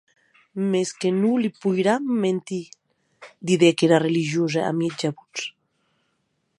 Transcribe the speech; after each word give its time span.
Mès 0.71 0.89
que 0.99 1.09
non 1.21 1.35
li 1.41 1.49
poiram 1.65 2.03
mentir, 2.23 2.65
didec 3.51 3.77
era 3.89 4.03
religiosa, 4.07 4.61
a 4.71 4.73
mieja 4.81 5.15
votz. 5.17 5.49